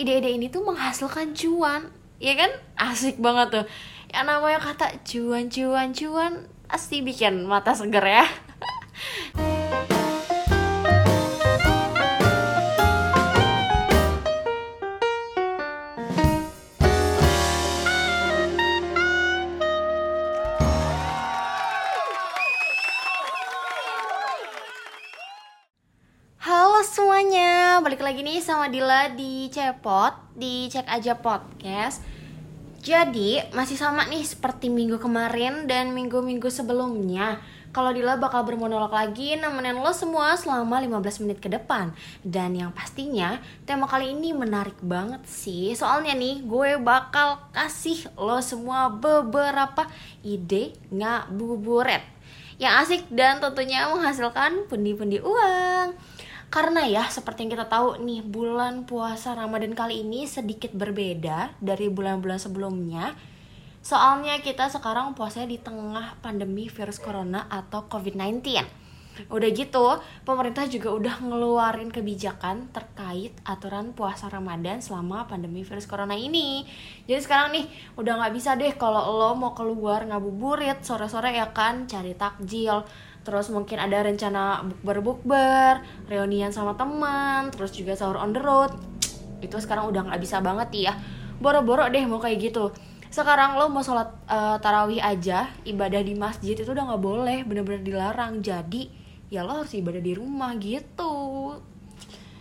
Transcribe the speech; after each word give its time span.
ide-ide 0.00 0.32
ini 0.32 0.48
tuh 0.48 0.64
menghasilkan 0.64 1.36
cuan. 1.36 1.92
Ya 2.20 2.32
kan? 2.36 2.50
Asik 2.80 3.20
banget 3.20 3.48
tuh. 3.52 3.64
Yang 4.10 4.24
namanya 4.26 4.58
kata 4.60 4.86
cuan 5.04 5.46
cuan 5.52 5.92
cuan 5.92 6.32
pasti 6.70 7.02
bikin 7.02 7.46
mata 7.50 7.74
seger 7.74 8.02
ya 8.02 8.26
lagi 28.70 28.78
nih 28.78 28.86
sama 28.86 28.86
Dila 28.86 29.02
di 29.18 29.34
Cepot, 29.50 30.14
di 30.38 30.54
Cek 30.70 30.86
Aja 30.86 31.18
Podcast. 31.18 32.06
Jadi, 32.78 33.42
masih 33.50 33.74
sama 33.74 34.06
nih 34.06 34.22
seperti 34.22 34.70
minggu 34.70 35.02
kemarin 35.02 35.66
dan 35.66 35.90
minggu-minggu 35.90 36.46
sebelumnya. 36.46 37.42
Kalau 37.74 37.90
Dila 37.90 38.14
bakal 38.14 38.46
bermonolog 38.46 38.94
lagi 38.94 39.34
nemenin 39.34 39.74
lo 39.74 39.90
semua 39.90 40.38
selama 40.38 40.78
15 40.78 41.26
menit 41.26 41.42
ke 41.42 41.50
depan. 41.50 41.90
Dan 42.22 42.54
yang 42.54 42.70
pastinya, 42.70 43.42
tema 43.66 43.90
kali 43.90 44.14
ini 44.14 44.30
menarik 44.30 44.78
banget 44.86 45.26
sih. 45.26 45.74
Soalnya 45.74 46.14
nih, 46.14 46.46
gue 46.46 46.78
bakal 46.78 47.42
kasih 47.50 48.06
lo 48.14 48.38
semua 48.38 48.86
beberapa 48.86 49.90
ide 50.22 50.78
ngabuburit. 50.94 52.06
Yang 52.62 52.74
asik 52.86 53.02
dan 53.10 53.42
tentunya 53.42 53.90
menghasilkan 53.90 54.70
pundi-pundi 54.70 55.18
uang. 55.18 56.19
Karena 56.50 56.82
ya 56.82 57.06
seperti 57.06 57.46
yang 57.46 57.54
kita 57.54 57.70
tahu 57.70 58.02
nih 58.02 58.26
bulan 58.26 58.82
puasa 58.82 59.38
Ramadan 59.38 59.70
kali 59.70 60.02
ini 60.02 60.26
sedikit 60.26 60.74
berbeda 60.74 61.54
dari 61.62 61.86
bulan-bulan 61.86 62.42
sebelumnya. 62.42 63.14
Soalnya 63.86 64.42
kita 64.42 64.66
sekarang 64.66 65.14
puasanya 65.14 65.46
di 65.46 65.62
tengah 65.62 66.18
pandemi 66.18 66.66
virus 66.66 66.98
corona 66.98 67.46
atau 67.46 67.86
COVID-19. 67.86 68.66
Udah 69.30 69.48
gitu, 69.54 69.86
pemerintah 70.26 70.66
juga 70.66 70.90
udah 70.90 71.16
ngeluarin 71.22 71.94
kebijakan 71.94 72.72
terkait 72.74 73.30
aturan 73.46 73.94
puasa 73.94 74.26
Ramadan 74.26 74.82
selama 74.82 75.30
pandemi 75.30 75.62
virus 75.62 75.86
corona 75.86 76.18
ini. 76.18 76.66
Jadi 77.06 77.20
sekarang 77.20 77.48
nih 77.54 77.66
udah 77.94 78.12
nggak 78.16 78.34
bisa 78.34 78.58
deh 78.58 78.74
kalau 78.74 79.06
lo 79.22 79.38
mau 79.38 79.54
keluar 79.54 80.02
ngabuburit 80.02 80.82
sore-sore 80.82 81.30
ya 81.30 81.54
kan 81.54 81.86
cari 81.86 82.18
takjil. 82.18 82.82
Terus 83.20 83.52
mungkin 83.52 83.76
ada 83.76 84.00
rencana 84.00 84.64
bukber-bukber, 84.64 85.84
reunian 86.08 86.50
sama 86.50 86.74
teman, 86.74 87.52
terus 87.52 87.76
juga 87.76 87.92
sahur 87.92 88.16
on 88.16 88.32
the 88.32 88.40
road. 88.40 88.72
Itu 89.44 89.60
sekarang 89.60 89.88
udah 89.92 90.08
nggak 90.08 90.20
bisa 90.20 90.40
banget 90.40 90.90
ya. 90.90 90.92
Boro-boro 91.40 91.88
deh 91.88 92.04
mau 92.04 92.20
kayak 92.20 92.52
gitu 92.52 92.72
sekarang 93.10 93.58
lo 93.58 93.66
mau 93.66 93.82
sholat 93.82 94.06
uh, 94.30 94.56
tarawih 94.62 95.02
aja 95.02 95.50
ibadah 95.66 95.98
di 95.98 96.14
masjid 96.14 96.54
itu 96.54 96.70
udah 96.70 96.94
nggak 96.94 97.02
boleh 97.02 97.42
bener-bener 97.42 97.82
dilarang 97.82 98.38
jadi 98.38 98.86
ya 99.26 99.42
lo 99.42 99.66
harus 99.66 99.74
ibadah 99.74 99.98
di 99.98 100.14
rumah 100.14 100.54
gitu 100.62 101.58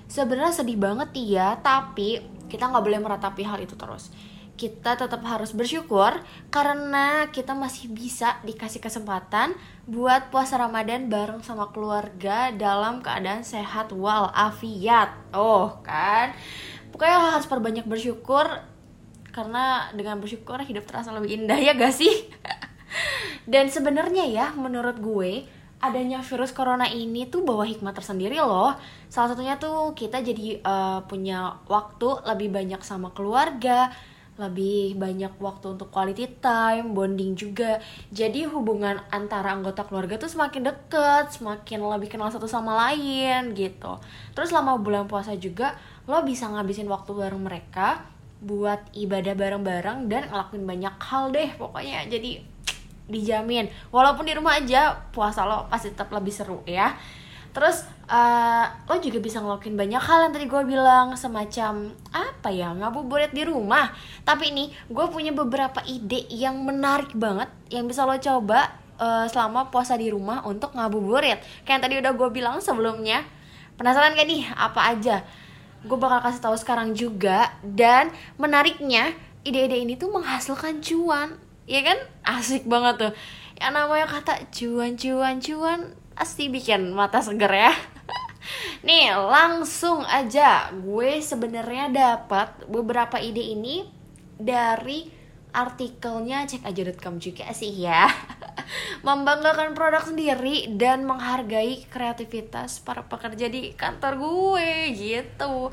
sebenarnya 0.06 0.62
sedih 0.62 0.78
banget 0.78 1.10
ya 1.26 1.58
tapi 1.58 2.22
kita 2.46 2.70
nggak 2.70 2.86
boleh 2.86 3.02
meratapi 3.02 3.42
hal 3.42 3.58
itu 3.66 3.74
terus 3.74 4.14
kita 4.60 5.00
tetap 5.00 5.24
harus 5.24 5.56
bersyukur 5.56 6.20
karena 6.52 7.32
kita 7.32 7.56
masih 7.56 7.88
bisa 7.88 8.36
dikasih 8.44 8.84
kesempatan 8.84 9.56
buat 9.88 10.28
puasa 10.28 10.60
Ramadan 10.60 11.08
bareng 11.08 11.40
sama 11.40 11.72
keluarga 11.72 12.52
dalam 12.52 13.00
keadaan 13.00 13.48
sehat 13.48 13.96
walafiat. 13.96 15.16
Oh, 15.32 15.80
kan? 15.80 16.36
Pokoknya 16.92 17.40
harus 17.40 17.48
perbanyak 17.48 17.88
bersyukur 17.88 18.44
karena 19.32 19.88
dengan 19.96 20.20
bersyukur 20.20 20.60
hidup 20.60 20.84
terasa 20.84 21.16
lebih 21.16 21.40
indah 21.40 21.56
ya 21.56 21.72
gak 21.80 21.96
sih? 21.96 22.28
Dan 23.52 23.72
sebenarnya 23.72 24.28
ya 24.28 24.52
menurut 24.60 25.00
gue 25.00 25.48
adanya 25.80 26.20
virus 26.20 26.52
corona 26.52 26.92
ini 26.92 27.32
tuh 27.32 27.48
bawa 27.48 27.64
hikmah 27.64 27.96
tersendiri 27.96 28.36
loh. 28.44 28.76
Salah 29.08 29.32
satunya 29.32 29.56
tuh 29.56 29.96
kita 29.96 30.20
jadi 30.20 30.60
uh, 30.60 31.08
punya 31.08 31.64
waktu 31.72 32.28
lebih 32.28 32.52
banyak 32.52 32.84
sama 32.84 33.16
keluarga, 33.16 33.88
lebih 34.40 34.96
banyak 34.96 35.36
waktu 35.38 35.76
untuk 35.76 35.92
quality 35.92 36.40
time, 36.40 36.96
bonding 36.96 37.36
juga. 37.36 37.84
Jadi 38.10 38.48
hubungan 38.48 39.04
antara 39.12 39.52
anggota 39.52 39.84
keluarga 39.84 40.16
tuh 40.16 40.32
semakin 40.32 40.72
deket, 40.72 41.36
semakin 41.36 41.84
lebih 41.84 42.08
kenal 42.08 42.32
satu 42.32 42.48
sama 42.48 42.74
lain 42.88 43.52
gitu. 43.52 44.00
Terus 44.32 44.50
selama 44.50 44.80
bulan 44.80 45.06
puasa 45.12 45.36
juga 45.36 45.76
lo 46.08 46.24
bisa 46.24 46.48
ngabisin 46.48 46.88
waktu 46.88 47.12
bareng 47.12 47.44
mereka 47.44 48.08
buat 48.40 48.80
ibadah 48.96 49.36
bareng-bareng 49.36 50.08
dan 50.08 50.32
ngelakuin 50.32 50.64
banyak 50.64 50.96
hal 50.96 51.28
deh 51.36 51.52
pokoknya 51.60 52.08
jadi 52.08 52.40
dijamin 53.12 53.68
walaupun 53.92 54.24
di 54.24 54.32
rumah 54.32 54.56
aja 54.56 54.96
puasa 55.12 55.44
lo 55.44 55.68
pasti 55.68 55.92
tetap 55.92 56.08
lebih 56.16 56.32
seru 56.32 56.64
ya 56.64 56.96
terus 57.50 57.86
uh, 58.10 58.66
lo 58.90 58.96
juga 59.02 59.22
bisa 59.22 59.40
ngelakuin 59.40 59.78
banyak 59.78 60.02
hal 60.02 60.28
yang 60.28 60.34
tadi 60.34 60.46
gue 60.50 60.64
bilang 60.66 61.14
semacam 61.14 61.94
apa 62.12 62.50
ya 62.50 62.74
ngabuburit 62.74 63.32
di 63.32 63.46
rumah. 63.46 63.94
Tapi 64.26 64.52
ini 64.52 64.74
gue 64.90 65.06
punya 65.10 65.32
beberapa 65.32 65.80
ide 65.86 66.26
yang 66.34 66.62
menarik 66.66 67.14
banget 67.14 67.50
yang 67.70 67.86
bisa 67.86 68.04
lo 68.04 68.18
coba 68.18 68.74
uh, 69.00 69.26
selama 69.30 69.72
puasa 69.72 69.96
di 69.96 70.12
rumah 70.12 70.44
untuk 70.44 70.76
ngabuburit. 70.76 71.40
Kayak 71.64 71.74
yang 71.74 71.84
tadi 71.86 71.96
udah 72.02 72.12
gue 72.14 72.30
bilang 72.30 72.56
sebelumnya. 72.60 73.24
Penasaran 73.80 74.12
gak 74.12 74.28
nih? 74.28 74.44
Apa 74.60 74.92
aja? 74.92 75.24
Gue 75.88 75.96
bakal 75.96 76.20
kasih 76.20 76.44
tahu 76.44 76.56
sekarang 76.60 76.92
juga. 76.92 77.56
Dan 77.64 78.12
menariknya 78.36 79.16
ide-ide 79.48 79.80
ini 79.80 79.96
tuh 79.96 80.12
menghasilkan 80.12 80.84
cuan. 80.84 81.40
Ya 81.64 81.80
kan? 81.88 81.98
Asik 82.28 82.68
banget 82.68 83.08
tuh. 83.08 83.14
Yang 83.56 83.72
namanya 83.72 84.08
kata 84.08 84.52
cuan 84.52 85.00
cuan 85.00 85.40
cuan 85.40 85.80
pasti 86.20 86.52
bikin 86.52 86.92
mata 86.92 87.24
seger 87.24 87.48
ya. 87.48 87.72
Nih 88.88 89.16
langsung 89.16 90.04
aja. 90.04 90.68
Gue 90.76 91.24
sebenarnya 91.24 91.88
dapat 91.88 92.68
beberapa 92.68 93.16
ide 93.24 93.56
ini 93.56 93.88
dari 94.36 95.08
artikelnya 95.56 96.44
cek 96.44 96.68
aja.com 96.68 97.24
juga 97.24 97.48
sih 97.56 97.72
ya. 97.72 98.12
Membanggakan 99.08 99.72
produk 99.72 100.04
sendiri 100.04 100.76
dan 100.76 101.08
menghargai 101.08 101.88
kreativitas 101.88 102.84
para 102.84 103.08
pekerja 103.08 103.48
di 103.48 103.72
kantor 103.80 104.20
gue 104.20 104.92
gitu. 105.00 105.72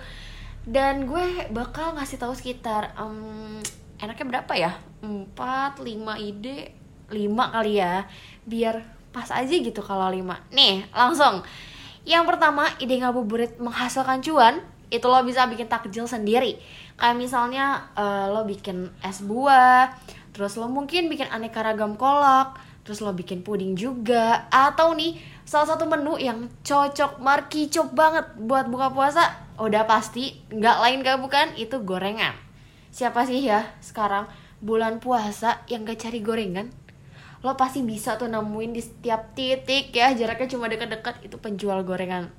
Dan 0.63 1.11
gue 1.11 1.51
bakal 1.51 1.99
ngasih 1.99 2.23
tahu 2.23 2.39
sekitar 2.39 2.95
um, 2.95 3.59
enaknya 3.99 4.27
berapa 4.31 4.53
ya? 4.55 4.79
4, 5.03 5.83
5 5.83 5.83
ide 6.23 6.87
5 7.11 7.55
kali 7.55 7.79
ya 7.79 8.07
biar 8.43 8.96
pas 9.17 9.33
aja 9.33 9.49
gitu 9.49 9.81
kalau 9.81 10.13
5 10.13 10.53
nih 10.53 10.85
langsung. 10.93 11.41
Yang 12.05 12.25
pertama 12.29 12.69
ide 12.77 13.01
ngabuburit 13.01 13.57
menghasilkan 13.57 14.21
cuan 14.21 14.61
itu 14.93 15.09
lo 15.09 15.25
bisa 15.25 15.49
bikin 15.49 15.73
takjil 15.73 16.05
sendiri. 16.05 16.61
Kayak 17.01 17.17
misalnya 17.17 17.89
uh, 17.97 18.29
lo 18.29 18.45
bikin 18.45 18.93
es 19.01 19.25
buah 19.25 19.97
terus 20.37 20.61
lo 20.61 20.69
mungkin 20.69 21.09
bikin 21.09 21.33
aneka 21.33 21.65
ragam 21.65 21.97
kolak 21.97 22.61
terus 22.85 23.01
lo 23.01 23.17
bikin 23.17 23.41
puding 23.41 23.73
juga 23.73 24.53
atau 24.53 24.93
nih 24.93 25.17
salah 25.49 25.73
satu 25.73 25.89
menu 25.89 26.21
yang 26.21 26.53
cocok 26.61 27.17
markicop 27.25 27.97
banget 27.97 28.37
buat 28.37 28.69
buka 28.69 28.93
puasa 28.93 29.33
udah 29.57 29.89
pasti 29.89 30.37
nggak 30.53 30.77
lain 30.85 31.01
gak 31.01 31.19
bukan 31.25 31.57
itu 31.57 31.81
gorengan. 31.81 32.37
Siapa 32.93 33.25
sih 33.25 33.49
ya 33.49 33.65
sekarang 33.81 34.29
bulan 34.61 35.01
puasa 35.01 35.65
yang 35.73 35.89
gak 35.89 36.05
cari 36.05 36.21
gorengan 36.21 36.69
lo 37.47 37.55
pasti 37.55 37.87
bisa 37.87 38.19
tuh 38.19 38.27
nemuin 38.27 38.75
di 38.75 38.83
setiap 38.83 39.39
titik 39.39 39.95
ya 39.95 40.11
jaraknya 40.19 40.51
cuma 40.51 40.67
deket-deket 40.67 41.23
itu 41.23 41.39
penjual 41.39 41.79
gorengan. 41.87 42.35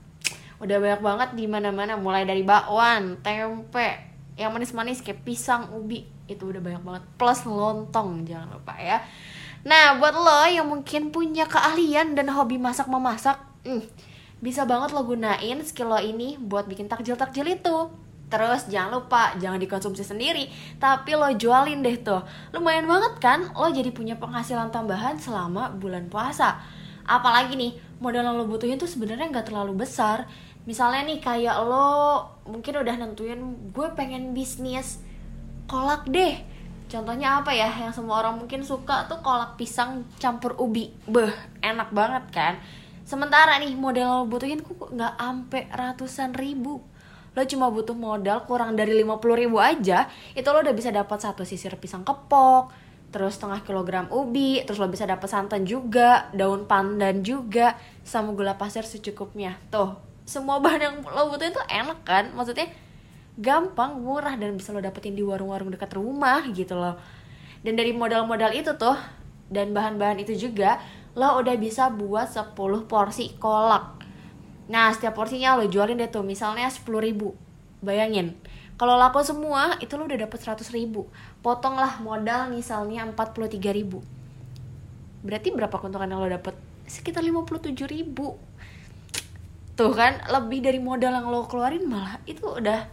Udah 0.60 0.84
banyak 0.84 1.00
banget 1.00 1.30
di 1.40 1.48
mana-mana 1.48 1.96
mulai 1.96 2.28
dari 2.28 2.44
bakwan 2.44 3.24
tempe 3.24 4.04
yang 4.36 4.52
manis-manis 4.52 5.00
kayak 5.00 5.24
pisang 5.24 5.72
ubi 5.72 6.04
itu 6.28 6.44
udah 6.44 6.60
banyak 6.60 6.84
banget. 6.84 7.04
Plus 7.16 7.40
lontong 7.48 8.28
jangan 8.28 8.60
lupa 8.60 8.76
ya. 8.76 9.00
Nah, 9.64 9.96
buat 9.96 10.12
lo 10.12 10.44
yang 10.52 10.68
mungkin 10.68 11.16
punya 11.16 11.48
keahlian 11.48 12.12
dan 12.12 12.28
hobi 12.36 12.60
masak 12.60 12.92
memasak, 12.92 13.40
hmm, 13.64 13.88
bisa 14.44 14.68
banget 14.68 14.92
lo 14.92 15.08
gunain 15.08 15.64
skill 15.64 15.88
lo 15.88 16.00
ini 16.04 16.36
buat 16.36 16.68
bikin 16.68 16.92
takjil-takjil 16.92 17.48
itu. 17.58 17.78
Terus 18.28 18.68
jangan 18.68 19.00
lupa, 19.00 19.32
jangan 19.40 19.56
dikonsumsi 19.56 20.04
sendiri, 20.04 20.52
tapi 20.78 21.16
lo 21.16 21.32
jualin 21.32 21.80
deh 21.80 21.96
tuh. 22.04 22.22
Lumayan 22.52 22.84
banget 22.84 23.14
kan, 23.24 23.40
lo 23.56 23.72
jadi 23.72 23.88
punya 23.96 24.20
penghasilan 24.20 24.68
tambahan 24.68 25.16
selama 25.16 25.72
bulan 25.72 26.12
puasa. 26.12 26.60
Apalagi 27.08 27.56
nih, 27.56 27.72
modal 28.04 28.28
yang 28.28 28.36
lo 28.36 28.44
butuhin 28.44 28.76
tuh 28.76 28.90
sebenarnya 28.90 29.32
nggak 29.32 29.48
terlalu 29.48 29.88
besar. 29.88 30.28
Misalnya 30.68 31.08
nih 31.08 31.24
kayak 31.24 31.56
lo 31.64 32.28
mungkin 32.44 32.84
udah 32.84 32.96
nentuin 33.00 33.40
gue 33.72 33.88
pengen 33.96 34.36
bisnis 34.36 35.00
kolak 35.72 36.04
deh 36.12 36.36
Contohnya 36.88 37.44
apa 37.44 37.52
ya 37.52 37.68
yang 37.68 37.92
semua 37.92 38.24
orang 38.24 38.40
mungkin 38.40 38.64
suka 38.64 39.12
tuh 39.12 39.20
kolak 39.20 39.60
pisang 39.60 40.08
campur 40.24 40.56
ubi. 40.56 40.88
Beh, 41.04 41.36
enak 41.60 41.92
banget 41.92 42.24
kan? 42.32 42.54
Sementara 43.04 43.60
nih 43.60 43.76
model 43.76 44.08
lo 44.08 44.24
butuhin 44.24 44.64
kok 44.64 44.96
nggak 44.96 45.16
ampe 45.20 45.68
ratusan 45.68 46.32
ribu. 46.32 46.80
Lo 47.38 47.46
cuma 47.46 47.70
butuh 47.70 47.94
modal 47.94 48.50
kurang 48.50 48.74
dari 48.74 48.98
50 48.98 49.22
ribu 49.38 49.62
aja 49.62 50.10
itu 50.34 50.48
lo 50.50 50.66
udah 50.66 50.74
bisa 50.74 50.90
dapat 50.90 51.22
satu 51.22 51.46
sisir 51.46 51.78
pisang 51.78 52.02
kepok 52.02 52.74
terus 53.08 53.40
setengah 53.40 53.64
kilogram 53.64 54.10
ubi 54.12 54.66
terus 54.66 54.82
lo 54.82 54.90
bisa 54.92 55.08
dapat 55.08 55.30
santan 55.32 55.64
juga 55.64 56.28
daun 56.36 56.68
pandan 56.68 57.24
juga 57.24 57.78
sama 58.04 58.36
gula 58.36 58.60
pasir 58.60 58.84
secukupnya. 58.84 59.56
Tuh 59.72 59.96
semua 60.28 60.60
bahan 60.64 60.82
yang 60.82 60.96
lo 61.06 61.32
butuhin 61.32 61.56
tuh 61.56 61.64
enak 61.70 62.04
kan? 62.04 62.34
Maksudnya 62.36 62.68
gampang 63.38 64.02
murah 64.02 64.36
dan 64.36 64.58
bisa 64.58 64.74
lo 64.74 64.82
dapetin 64.84 65.14
di 65.14 65.24
warung-warung 65.24 65.72
dekat 65.72 65.94
rumah 65.96 66.44
gitu 66.52 66.76
loh. 66.76 67.00
Dan 67.64 67.80
dari 67.80 67.96
modal-modal 67.96 68.54
itu 68.54 68.76
tuh 68.76 68.98
dan 69.48 69.72
bahan-bahan 69.72 70.20
itu 70.20 70.36
juga 70.36 70.78
lo 71.16 71.40
udah 71.40 71.56
bisa 71.56 71.90
buat 71.90 72.30
10 72.30 72.54
porsi 72.86 73.34
kolak 73.40 73.97
Nah 74.68 74.92
setiap 74.92 75.16
porsinya 75.16 75.56
lo 75.56 75.68
jualin 75.68 76.00
deh 76.00 76.12
tuh 76.12 76.24
misalnya 76.24 76.68
10 76.68 76.84
ribu. 77.00 77.36
Bayangin 77.80 78.36
kalau 78.78 78.94
laku 78.94 79.26
semua 79.26 79.74
itu 79.82 79.98
lo 79.98 80.06
udah 80.06 80.22
dapet 80.22 80.38
100 80.38 80.70
ribu. 80.70 81.10
Potonglah 81.42 81.98
modal 81.98 82.54
misalnya 82.54 83.10
43 83.10 83.74
ribu. 83.74 84.06
Berarti 85.26 85.50
berapa 85.50 85.74
keuntungan 85.82 86.06
yang 86.06 86.22
lo 86.22 86.30
dapet? 86.30 86.54
Sekitar 86.86 87.26
57 87.26 87.74
ribu. 87.90 88.38
Tuh 89.74 89.92
kan 89.98 90.22
lebih 90.30 90.62
dari 90.62 90.78
modal 90.78 91.10
yang 91.10 91.26
lo 91.26 91.50
keluarin 91.50 91.90
malah 91.90 92.22
itu 92.30 92.46
udah 92.46 92.86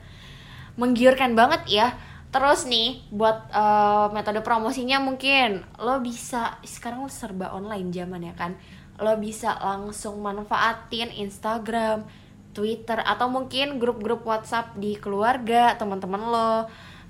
menggiurkan 0.80 1.36
banget 1.36 1.68
ya. 1.68 1.92
Terus 2.32 2.64
nih 2.64 3.04
buat 3.12 3.52
uh, 3.52 4.08
metode 4.10 4.40
promosinya 4.40 5.04
mungkin 5.04 5.68
lo 5.76 6.00
bisa 6.00 6.64
sekarang 6.64 7.04
lo 7.04 7.12
serba 7.12 7.52
online 7.52 7.92
zaman 7.92 8.24
ya 8.24 8.34
kan 8.34 8.56
lo 8.98 9.14
bisa 9.18 9.58
langsung 9.58 10.22
manfaatin 10.22 11.10
Instagram, 11.10 12.06
Twitter 12.54 13.02
atau 13.02 13.26
mungkin 13.26 13.82
grup-grup 13.82 14.22
WhatsApp 14.22 14.78
di 14.78 14.94
keluarga, 14.94 15.74
teman-teman 15.74 16.22
lo, 16.22 16.52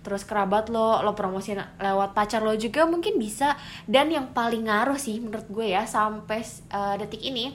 terus 0.01 0.25
kerabat 0.25 0.73
lo, 0.73 1.05
lo 1.05 1.13
promosiin 1.13 1.61
lewat 1.81 2.17
pacar 2.17 2.41
lo 2.41 2.57
juga 2.57 2.89
mungkin 2.89 3.21
bisa. 3.21 3.57
Dan 3.85 4.09
yang 4.09 4.33
paling 4.33 4.65
ngaruh 4.65 4.97
sih 4.97 5.21
menurut 5.21 5.45
gue 5.53 5.77
ya 5.77 5.85
sampai 5.85 6.41
uh, 6.73 6.97
detik 6.97 7.21
ini 7.21 7.53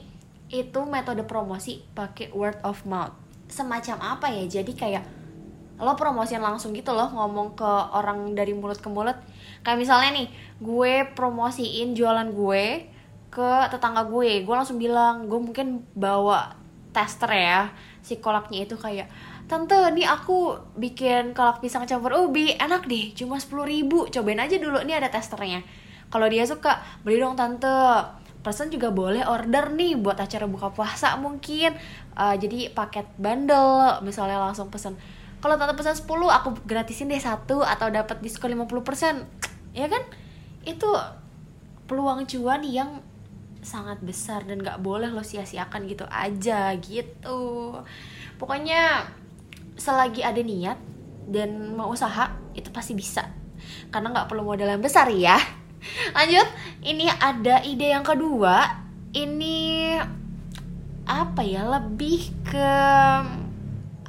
itu 0.50 0.81
metode 0.86 1.26
promosi 1.26 1.81
pakai 1.94 2.30
word 2.34 2.58
of 2.62 2.86
mouth. 2.86 3.14
Semacam 3.50 3.98
apa 4.02 4.30
ya? 4.30 4.46
Jadi 4.62 4.74
kayak 4.78 5.06
lo 5.80 5.96
promosiin 5.96 6.44
langsung 6.44 6.76
gitu 6.76 6.92
loh 6.92 7.08
ngomong 7.10 7.56
ke 7.56 7.72
orang 7.96 8.38
dari 8.38 8.54
mulut 8.54 8.78
ke 8.78 8.90
mulut. 8.92 9.16
Kayak 9.66 9.80
misalnya 9.80 10.10
nih, 10.22 10.28
gue 10.62 10.94
promosiin 11.18 11.98
jualan 11.98 12.30
gue 12.30 12.66
ke 13.30 13.50
tetangga 13.70 14.06
gue. 14.06 14.44
Gue 14.44 14.56
langsung 14.58 14.81
bilang 14.81 15.30
gue 15.30 15.40
mungkin 15.40 15.86
bawa 15.94 16.54
tester 16.92 17.30
ya. 17.30 17.70
Si 18.02 18.18
kolaknya 18.18 18.66
itu 18.66 18.76
kayak 18.76 19.10
tante 19.50 19.78
nih 19.94 20.06
aku 20.06 20.58
bikin 20.78 21.34
kolak 21.38 21.62
pisang 21.62 21.86
campur 21.86 22.14
ubi. 22.18 22.58
Enak 22.58 22.90
deh 22.90 23.14
cuma 23.14 23.38
sepuluh 23.38 23.70
ribu. 23.70 24.10
Cobain 24.10 24.42
aja 24.42 24.58
dulu 24.58 24.81
nih 24.84 25.00
ada 25.00 25.10
testernya. 25.14 25.62
Kalau 26.10 26.26
dia 26.26 26.44
suka 26.44 26.81
beli 27.06 27.22
dong 27.22 27.38
tante. 27.38 27.72
Pesan 28.40 28.72
juga 28.72 28.88
boleh 28.88 29.28
order 29.28 29.76
nih 29.76 30.00
buat 30.00 30.16
acara 30.16 30.48
buka 30.48 30.72
puasa 30.72 31.20
mungkin. 31.20 31.76
Uh, 32.16 32.40
jadi 32.40 32.72
paket 32.72 33.04
bundle 33.20 34.00
misalnya 34.00 34.40
langsung 34.40 34.72
pesan 34.72 34.96
kalau 35.40 35.56
tante 35.56 35.72
pesan 35.80 35.96
10 35.96 36.04
aku 36.12 36.50
gratisin 36.68 37.08
deh 37.08 37.20
satu 37.20 37.64
atau 37.64 37.88
dapat 37.88 38.20
diskon 38.20 38.52
50% 38.52 39.24
ya 39.72 39.88
kan? 39.88 40.04
Itu 40.68 40.92
peluang 41.88 42.28
cuan 42.28 42.62
yang 42.68 43.00
sangat 43.59 44.00
besar 44.00 44.47
dan 44.47 44.63
gak 44.63 44.79
boleh 44.79 45.11
lo 45.11 45.23
sia-siakan 45.23 45.88
gitu 45.88 46.07
aja 46.07 46.73
gitu. 46.79 47.75
Pokoknya 48.39 49.07
selagi 49.79 50.23
ada 50.23 50.39
niat 50.39 50.79
dan 51.29 51.75
mau 51.75 51.91
usaha 51.91 52.35
itu 52.56 52.71
pasti 52.71 52.95
bisa. 52.95 53.27
Karena 53.91 54.11
nggak 54.11 54.27
perlu 54.31 54.44
modal 54.47 54.71
yang 54.71 54.83
besar 54.83 55.11
ya. 55.11 55.38
Lanjut 56.17 56.47
ini 56.83 57.07
ada 57.07 57.61
ide 57.63 57.91
yang 57.94 58.03
kedua. 58.03 58.88
Ini 59.09 59.97
apa 61.09 61.41
ya 61.41 61.65
lebih 61.65 62.29
ke 62.45 62.71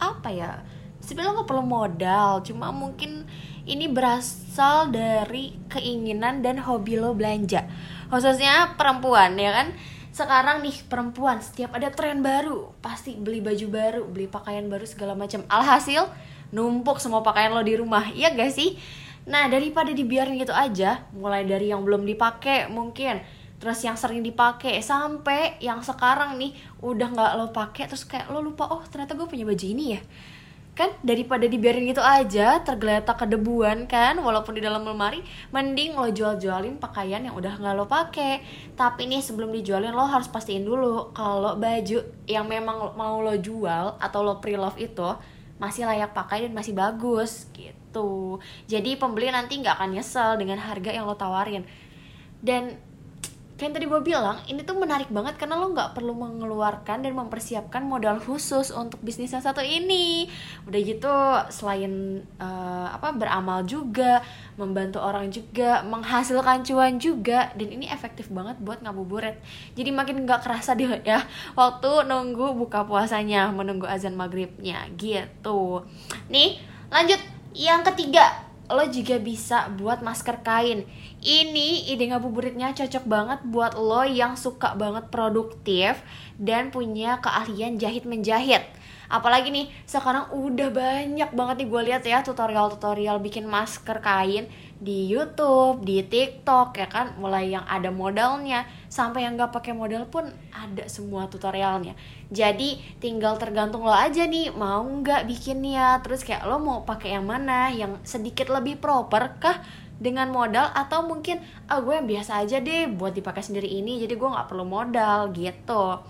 apa 0.01 0.29
ya 0.29 0.61
sebenarnya 1.01 1.41
nggak 1.41 1.49
perlu 1.49 1.65
modal 1.65 2.45
cuma 2.45 2.69
mungkin 2.69 3.25
ini 3.65 3.89
berasal 3.89 4.93
dari 4.93 5.57
keinginan 5.73 6.45
dan 6.45 6.61
hobi 6.61 7.01
lo 7.01 7.17
belanja 7.17 7.65
khususnya 8.11 8.75
perempuan 8.75 9.39
ya 9.39 9.55
kan? 9.55 9.73
Sekarang 10.11 10.61
nih 10.61 10.75
perempuan 10.91 11.39
setiap 11.39 11.79
ada 11.79 11.89
tren 11.95 12.21
baru 12.21 12.75
pasti 12.83 13.15
beli 13.15 13.39
baju 13.39 13.67
baru 13.71 14.03
beli 14.11 14.27
pakaian 14.27 14.67
baru 14.67 14.85
segala 14.85 15.15
macam. 15.15 15.47
Alhasil 15.47 16.11
numpuk 16.51 16.99
semua 16.99 17.23
pakaian 17.23 17.55
lo 17.55 17.63
di 17.63 17.79
rumah 17.79 18.11
iya 18.11 18.35
gak 18.35 18.51
sih? 18.51 18.75
Nah 19.31 19.47
daripada 19.47 19.95
dibiarin 19.95 20.37
gitu 20.37 20.51
aja 20.51 21.07
mulai 21.15 21.47
dari 21.47 21.71
yang 21.71 21.87
belum 21.87 22.03
dipakai 22.03 22.67
mungkin 22.67 23.23
terus 23.61 23.85
yang 23.85 23.95
sering 23.95 24.25
dipakai 24.25 24.81
sampai 24.81 25.61
yang 25.61 25.85
sekarang 25.85 26.41
nih 26.41 26.57
udah 26.81 27.09
nggak 27.13 27.33
lo 27.37 27.53
pakai 27.53 27.93
terus 27.93 28.09
kayak 28.09 28.33
lo 28.33 28.41
lupa 28.41 28.65
oh 28.73 28.81
ternyata 28.89 29.13
gue 29.13 29.29
punya 29.29 29.45
baju 29.45 29.67
ini 29.69 29.85
ya 29.95 30.01
kan 30.81 30.97
daripada 31.05 31.45
dibiarin 31.45 31.85
gitu 31.85 32.01
aja 32.01 32.65
tergeletak 32.65 33.21
kedebuan 33.21 33.85
kan 33.85 34.17
walaupun 34.17 34.57
di 34.57 34.65
dalam 34.65 34.81
lemari 34.81 35.21
mending 35.53 35.93
lo 35.93 36.09
jual-jualin 36.09 36.81
pakaian 36.81 37.21
yang 37.21 37.37
udah 37.37 37.61
nggak 37.61 37.75
lo 37.77 37.85
pakai 37.85 38.41
tapi 38.73 39.05
nih 39.05 39.21
sebelum 39.21 39.53
dijualin 39.53 39.93
lo 39.93 40.09
harus 40.09 40.33
pastiin 40.33 40.65
dulu 40.65 41.13
kalau 41.13 41.61
baju 41.61 42.01
yang 42.25 42.49
memang 42.49 42.97
mau 42.97 43.21
lo 43.21 43.37
jual 43.37 44.01
atau 44.01 44.25
lo 44.25 44.41
pre-love 44.41 44.81
itu 44.81 45.13
masih 45.61 45.85
layak 45.85 46.17
pakai 46.17 46.49
dan 46.49 46.57
masih 46.57 46.73
bagus 46.73 47.53
gitu. 47.53 48.41
Jadi 48.65 48.97
pembeli 48.97 49.29
nanti 49.29 49.61
nggak 49.61 49.77
akan 49.77 49.93
nyesel 49.93 50.41
dengan 50.41 50.57
harga 50.57 50.89
yang 50.89 51.05
lo 51.05 51.15
tawarin. 51.21 51.69
Dan 52.41 52.81
kayak 53.61 53.77
tadi 53.77 53.85
gue 53.85 54.01
bilang 54.01 54.41
ini 54.49 54.65
tuh 54.65 54.81
menarik 54.81 55.13
banget 55.13 55.37
karena 55.37 55.61
lo 55.61 55.69
nggak 55.77 55.93
perlu 55.93 56.17
mengeluarkan 56.17 57.05
dan 57.05 57.13
mempersiapkan 57.13 57.85
modal 57.85 58.17
khusus 58.17 58.73
untuk 58.73 58.97
bisnis 59.05 59.37
yang 59.37 59.45
satu 59.45 59.61
ini. 59.61 60.33
Udah 60.65 60.81
gitu 60.81 61.13
selain 61.53 62.25
uh, 62.41 62.89
apa 62.89 63.13
beramal 63.13 63.61
juga 63.69 64.25
membantu 64.57 65.05
orang 65.05 65.29
juga 65.29 65.85
menghasilkan 65.85 66.65
cuan 66.65 66.97
juga 66.97 67.53
dan 67.53 67.69
ini 67.69 67.85
efektif 67.93 68.33
banget 68.33 68.57
buat 68.65 68.81
ngabuburit. 68.81 69.37
Jadi 69.77 69.93
makin 69.93 70.25
nggak 70.25 70.41
kerasa 70.41 70.73
deh 70.73 70.89
ya 71.05 71.21
waktu 71.53 72.09
nunggu 72.09 72.57
buka 72.57 72.89
puasanya 72.89 73.53
menunggu 73.53 73.85
azan 73.85 74.17
maghribnya 74.17 74.89
gitu. 74.97 75.85
Nih 76.33 76.57
lanjut. 76.89 77.21
Yang 77.51 77.91
ketiga 77.91 78.50
lo 78.71 78.87
juga 78.87 79.19
bisa 79.19 79.67
buat 79.75 80.01
masker 80.01 80.47
kain. 80.47 80.87
Ini 81.21 81.91
ide 81.91 82.05
ngabuburitnya 82.11 82.73
cocok 82.73 83.05
banget 83.05 83.39
buat 83.45 83.75
lo 83.75 84.07
yang 84.07 84.39
suka 84.39 84.79
banget 84.79 85.11
produktif 85.11 85.99
dan 86.39 86.71
punya 86.71 87.19
keahlian 87.19 87.77
jahit 87.77 88.07
menjahit. 88.07 88.63
Apalagi 89.11 89.51
nih 89.51 89.67
sekarang 89.91 90.31
udah 90.31 90.71
banyak 90.71 91.31
banget 91.35 91.55
nih 91.61 91.69
gue 91.69 91.83
lihat 91.91 92.03
ya 92.07 92.23
tutorial-tutorial 92.23 93.19
bikin 93.19 93.43
masker 93.51 93.99
kain 93.99 94.47
di 94.81 95.13
YouTube, 95.13 95.85
di 95.85 96.01
TikTok 96.01 96.73
ya 96.81 96.89
kan, 96.89 97.21
mulai 97.21 97.53
yang 97.53 97.69
ada 97.69 97.93
modalnya 97.93 98.65
sampai 98.89 99.29
yang 99.29 99.37
nggak 99.37 99.53
pakai 99.53 99.77
modal 99.77 100.09
pun 100.09 100.33
ada 100.57 100.89
semua 100.89 101.29
tutorialnya. 101.29 101.93
Jadi 102.33 102.81
tinggal 102.97 103.37
tergantung 103.37 103.85
lo 103.85 103.93
aja 103.93 104.25
nih 104.25 104.49
mau 104.57 104.81
nggak 104.81 105.29
bikinnya, 105.29 106.01
terus 106.01 106.25
kayak 106.25 106.49
lo 106.49 106.57
mau 106.57 106.81
pakai 106.89 107.21
yang 107.21 107.29
mana, 107.29 107.69
yang 107.69 108.01
sedikit 108.09 108.49
lebih 108.49 108.81
proper 108.81 109.37
kah 109.37 109.61
dengan 110.01 110.33
modal 110.33 110.73
atau 110.73 111.05
mungkin 111.05 111.45
ah 111.69 111.85
gue 111.85 111.93
yang 112.01 112.09
biasa 112.09 112.41
aja 112.41 112.57
deh 112.65 112.89
buat 112.89 113.13
dipakai 113.13 113.45
sendiri 113.45 113.69
ini, 113.69 114.01
jadi 114.01 114.17
gue 114.17 114.29
nggak 114.33 114.49
perlu 114.49 114.65
modal 114.65 115.29
gitu. 115.37 116.01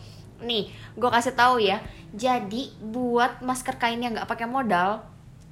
Nih, 0.47 0.71
gue 0.95 1.11
kasih 1.11 1.35
tahu 1.35 1.59
ya. 1.59 1.83
Jadi 2.15 2.71
buat 2.79 3.43
masker 3.43 3.83
kain 3.83 3.99
yang 3.99 4.15
nggak 4.15 4.31
pakai 4.31 4.47
modal 4.47 5.03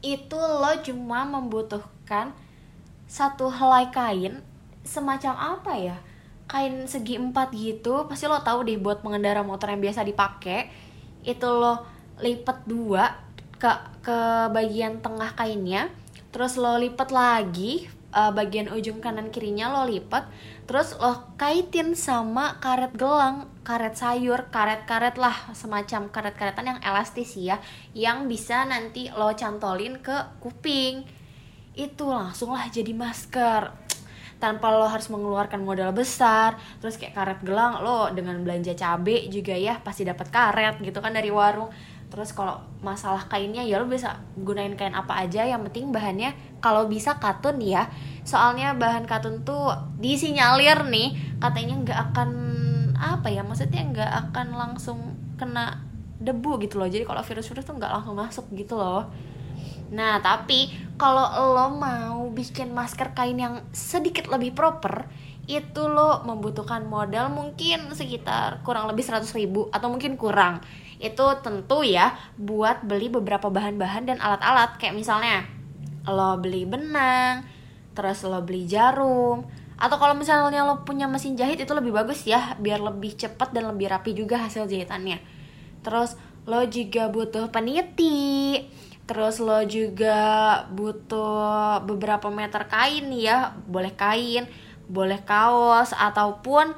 itu 0.06 0.38
lo 0.38 0.70
cuma 0.86 1.26
membutuhkan 1.26 2.30
satu 3.08 3.48
helai 3.48 3.88
kain 3.90 4.44
semacam 4.84 5.58
apa 5.58 5.72
ya? 5.74 5.96
Kain 6.48 6.84
segi 6.88 7.16
empat 7.16 7.52
gitu 7.56 8.08
pasti 8.08 8.24
lo 8.24 8.40
tahu 8.40 8.64
deh 8.64 8.76
buat 8.76 9.00
pengendara 9.04 9.40
motor 9.44 9.68
yang 9.72 9.82
biasa 9.82 10.04
dipakai 10.04 10.68
itu 11.24 11.48
lo 11.48 11.84
lipat 12.20 12.64
dua 12.64 13.28
ke 13.58 13.68
ke 14.00 14.18
bagian 14.54 15.02
tengah 15.02 15.34
kainnya 15.34 15.90
terus 16.30 16.54
lo 16.56 16.78
lipat 16.78 17.10
lagi 17.10 17.90
uh, 18.14 18.30
bagian 18.32 18.70
ujung 18.72 19.02
kanan 19.02 19.28
kirinya 19.28 19.68
lo 19.72 19.90
lipat 19.90 20.30
terus 20.64 20.94
lo 20.96 21.34
kaitin 21.36 21.92
sama 21.98 22.60
karet 22.62 22.94
gelang 22.94 23.50
karet 23.66 23.98
sayur 23.98 24.48
karet-karet 24.48 25.16
lah 25.20 25.34
semacam 25.52 26.08
karet-karetan 26.08 26.76
yang 26.76 26.80
elastis 26.80 27.34
ya 27.36 27.60
yang 27.92 28.30
bisa 28.30 28.64
nanti 28.64 29.10
lo 29.12 29.32
cantolin 29.34 30.00
ke 30.00 30.16
kuping 30.40 31.04
itu 31.78 32.04
langsung 32.10 32.50
lah 32.50 32.66
jadi 32.66 32.90
masker. 32.90 33.86
Tanpa 34.38 34.70
lo 34.70 34.86
harus 34.86 35.10
mengeluarkan 35.10 35.62
modal 35.66 35.90
besar 35.90 36.54
terus 36.78 36.94
kayak 36.94 37.14
karet 37.14 37.40
gelang 37.42 37.82
lo 37.82 38.06
dengan 38.14 38.38
belanja 38.42 38.70
cabe 38.78 39.26
juga 39.26 39.50
ya 39.54 39.82
pasti 39.82 40.06
dapat 40.06 40.30
karet 40.30 40.78
gitu 40.82 40.98
kan 40.98 41.14
dari 41.14 41.30
warung. 41.30 41.70
Terus 42.08 42.30
kalau 42.32 42.62
masalah 42.82 43.26
kainnya 43.26 43.66
ya 43.66 43.82
lo 43.82 43.90
bisa 43.90 44.18
gunain 44.38 44.78
kain 44.78 44.94
apa 44.94 45.26
aja 45.26 45.42
yang 45.42 45.66
penting 45.66 45.90
bahannya 45.90 46.34
kalau 46.62 46.86
bisa 46.86 47.18
katun 47.18 47.58
ya. 47.58 47.90
Soalnya 48.22 48.78
bahan 48.78 49.10
katun 49.10 49.42
tuh 49.42 49.74
disinyalir 49.98 50.86
nih 50.86 51.38
katanya 51.42 51.74
nggak 51.82 52.00
akan 52.10 52.30
apa 52.98 53.30
ya 53.30 53.42
maksudnya 53.42 53.82
nggak 53.90 54.10
akan 54.30 54.54
langsung 54.54 54.98
kena 55.34 55.82
debu 56.22 56.62
gitu 56.62 56.78
loh. 56.78 56.86
Jadi 56.86 57.02
kalau 57.02 57.26
virus-virus 57.26 57.66
tuh 57.66 57.74
nggak 57.74 57.90
langsung 57.90 58.14
masuk 58.14 58.46
gitu 58.54 58.78
loh 58.78 59.10
nah 59.88 60.20
tapi 60.20 60.68
kalau 60.98 61.24
lo 61.54 61.78
mau 61.78 62.28
bikin 62.34 62.74
masker 62.74 63.14
kain 63.14 63.38
yang 63.38 63.64
sedikit 63.72 64.28
lebih 64.28 64.52
proper 64.52 65.08
itu 65.48 65.88
lo 65.88 66.20
membutuhkan 66.28 66.84
modal 66.84 67.32
mungkin 67.32 67.88
sekitar 67.96 68.60
kurang 68.60 68.84
lebih 68.84 69.00
100 69.00 69.24
ribu 69.32 69.72
atau 69.72 69.88
mungkin 69.88 70.20
kurang. 70.20 70.60
Itu 71.00 71.40
tentu 71.40 71.80
ya 71.80 72.12
buat 72.36 72.84
beli 72.84 73.08
beberapa 73.08 73.48
bahan-bahan 73.48 74.12
dan 74.12 74.18
alat-alat. 74.20 74.76
Kayak 74.76 75.00
misalnya 75.00 75.48
lo 76.04 76.36
beli 76.36 76.68
benang 76.68 77.48
terus 77.96 78.22
lo 78.28 78.44
beli 78.44 78.68
jarum 78.68 79.42
atau 79.74 79.96
kalau 79.98 80.14
misalnya 80.14 80.62
lo 80.62 80.86
punya 80.86 81.10
mesin 81.10 81.34
jahit 81.34 81.58
itu 81.58 81.72
lebih 81.74 81.90
bagus 81.90 82.24
ya 82.24 82.54
biar 82.60 82.78
lebih 82.78 83.18
cepat 83.18 83.50
dan 83.50 83.72
lebih 83.72 83.88
rapi 83.88 84.12
juga 84.12 84.44
hasil 84.44 84.68
jahitannya. 84.68 85.16
Terus 85.80 86.20
lo 86.44 86.60
juga 86.68 87.08
butuh 87.08 87.48
peniti 87.48 88.60
terus 89.08 89.40
lo 89.40 89.64
juga 89.64 90.20
butuh 90.68 91.80
beberapa 91.88 92.28
meter 92.28 92.68
kain 92.68 93.08
ya. 93.16 93.56
Boleh 93.64 93.96
kain 93.96 94.44
boleh 94.88 95.20
kaos 95.20 95.92
ataupun 95.92 96.72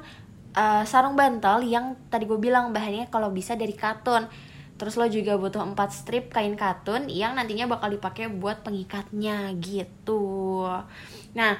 uh, 0.53 0.83
sarung 0.83 1.15
bantal 1.15 1.63
yang 1.63 1.95
tadi 2.11 2.27
gue 2.27 2.35
bilang 2.35 2.75
bahannya 2.75 3.07
kalau 3.07 3.31
bisa 3.31 3.55
dari 3.55 3.73
katun. 3.73 4.27
Terus 4.75 4.97
lo 4.97 5.07
juga 5.07 5.37
butuh 5.39 5.63
4 5.63 5.77
strip 5.93 6.33
kain 6.33 6.57
katun 6.59 7.07
yang 7.07 7.37
nantinya 7.37 7.71
bakal 7.71 7.87
dipakai 7.93 8.27
buat 8.27 8.65
pengikatnya 8.67 9.55
gitu. 9.63 10.67
Nah 11.37 11.55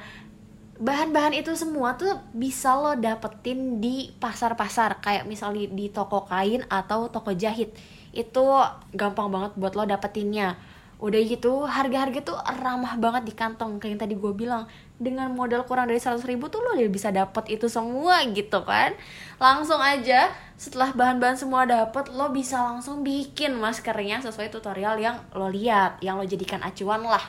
bahan-bahan 0.82 1.38
itu 1.38 1.54
semua 1.54 1.94
tuh 1.94 2.18
bisa 2.34 2.74
lo 2.76 2.92
dapetin 2.98 3.80
di 3.80 4.12
pasar-pasar. 4.20 5.00
Kayak 5.00 5.24
misalnya 5.24 5.70
di 5.72 5.88
toko 5.88 6.28
kain 6.28 6.66
atau 6.68 7.08
toko 7.08 7.32
jahit 7.32 7.72
itu 8.12 8.44
gampang 8.92 9.32
banget 9.32 9.52
buat 9.56 9.72
lo 9.72 9.88
dapetinnya. 9.88 10.56
Udah 11.02 11.18
gitu 11.26 11.66
harga-harga 11.66 12.22
tuh 12.22 12.38
ramah 12.62 12.94
banget 12.94 13.26
di 13.26 13.34
kantong 13.34 13.82
kayak 13.82 13.90
yang 13.90 14.00
tadi 14.06 14.14
gue 14.14 14.32
bilang. 14.36 14.70
Dengan 15.02 15.34
modal 15.34 15.66
kurang 15.66 15.90
dari 15.90 15.98
100 15.98 16.22
ribu 16.30 16.46
tuh 16.46 16.62
lo 16.62 16.78
udah 16.78 16.92
bisa 16.92 17.10
dapet 17.10 17.50
itu 17.50 17.66
semua 17.66 18.22
gitu 18.30 18.62
kan. 18.62 18.94
Langsung 19.42 19.82
aja 19.82 20.30
setelah 20.54 20.94
bahan-bahan 20.94 21.34
semua 21.34 21.66
dapet 21.66 22.06
lo 22.14 22.30
bisa 22.30 22.62
langsung 22.62 23.02
bikin 23.02 23.58
maskernya 23.58 24.22
sesuai 24.22 24.54
tutorial 24.54 24.94
yang 25.02 25.18
lo 25.34 25.50
lihat 25.50 25.98
yang 25.98 26.22
lo 26.22 26.24
jadikan 26.28 26.62
acuan 26.62 27.02
lah. 27.02 27.24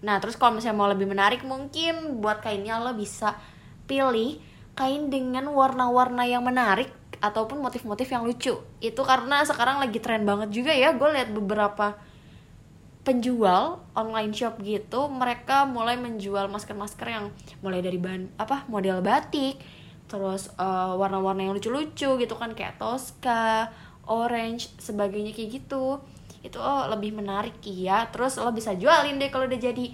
Nah 0.00 0.16
terus 0.18 0.40
kalau 0.40 0.56
misalnya 0.56 0.80
mau 0.80 0.88
lebih 0.88 1.04
menarik 1.04 1.44
mungkin 1.44 2.24
buat 2.24 2.40
kainnya 2.40 2.80
lo 2.80 2.96
bisa 2.96 3.36
pilih 3.84 4.40
kain 4.72 5.12
dengan 5.12 5.52
warna-warna 5.52 6.24
yang 6.24 6.48
menarik 6.48 6.88
ataupun 7.22 7.62
motif-motif 7.62 8.10
yang 8.10 8.26
lucu. 8.26 8.58
Itu 8.82 9.02
karena 9.06 9.46
sekarang 9.46 9.78
lagi 9.78 10.02
tren 10.02 10.26
banget 10.26 10.50
juga 10.50 10.74
ya 10.74 10.90
gue 10.90 11.08
lihat 11.14 11.30
beberapa 11.30 11.94
penjual 13.02 13.82
online 13.98 14.30
shop 14.30 14.62
gitu 14.62 15.10
mereka 15.10 15.66
mulai 15.66 15.98
menjual 15.98 16.46
masker-masker 16.46 17.08
yang 17.10 17.26
mulai 17.58 17.82
dari 17.82 17.98
bahan 17.98 18.30
apa 18.38 18.62
model 18.70 19.02
batik 19.02 19.58
terus 20.06 20.54
uh, 20.54 20.94
warna-warna 20.94 21.50
yang 21.50 21.54
lucu-lucu 21.56 22.20
gitu 22.20 22.34
kan 22.36 22.52
kayak 22.52 22.76
Tosca, 22.76 23.72
orange, 24.04 24.68
sebagainya 24.76 25.32
kayak 25.32 25.62
gitu. 25.62 26.04
Itu 26.44 26.60
oh, 26.60 26.84
lebih 26.92 27.16
menarik 27.16 27.56
iya. 27.64 28.04
Terus 28.12 28.36
lo 28.36 28.52
bisa 28.52 28.76
jualin 28.76 29.16
deh 29.16 29.32
kalau 29.32 29.48
udah 29.48 29.56
jadi 29.56 29.88